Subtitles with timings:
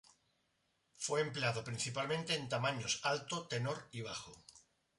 [0.97, 4.33] Fue empleado principalmente en tamaños alto, tenor y bajo.